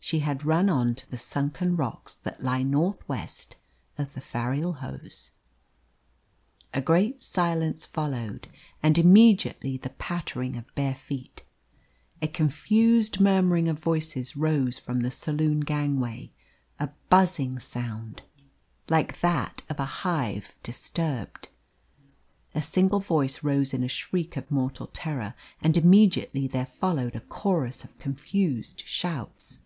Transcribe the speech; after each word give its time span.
She 0.00 0.20
had 0.20 0.42
run 0.46 0.70
on 0.70 0.94
to 0.94 1.10
the 1.10 1.18
sunken 1.18 1.76
rocks 1.76 2.14
that 2.14 2.42
lie 2.42 2.62
north 2.62 3.06
west 3.06 3.56
of 3.98 4.14
the 4.14 4.22
Farilhoes. 4.22 5.32
A 6.72 6.80
great 6.80 7.20
silence 7.20 7.84
followed 7.84 8.48
and 8.82 8.96
immediately 8.96 9.76
the 9.76 9.90
pattering 9.90 10.56
of 10.56 10.74
bare 10.74 10.94
feet. 10.94 11.42
A 12.22 12.26
confused 12.26 13.20
murmuring 13.20 13.68
of 13.68 13.78
voices 13.80 14.34
rose 14.34 14.78
from 14.78 15.00
the 15.00 15.10
saloon 15.10 15.60
gangway 15.60 16.32
a 16.80 16.88
buzzing 17.10 17.58
sound, 17.58 18.22
like 18.88 19.20
that 19.20 19.60
of 19.68 19.78
a 19.78 19.84
hive 19.84 20.54
disturbed. 20.62 21.50
A 22.54 22.62
single 22.62 23.00
voice 23.00 23.44
rose 23.44 23.74
in 23.74 23.84
a 23.84 23.88
shriek 23.88 24.38
of 24.38 24.50
mortal 24.50 24.86
terror, 24.86 25.34
and 25.60 25.76
immediately 25.76 26.46
there 26.46 26.64
followed 26.64 27.14
a 27.14 27.20
chorus 27.20 27.84
of 27.84 27.98
confused 27.98 28.84
shouts. 28.86 29.58